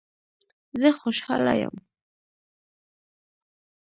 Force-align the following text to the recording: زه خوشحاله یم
زه 0.81 0.89
خوشحاله 0.99 1.53
یم 1.61 1.75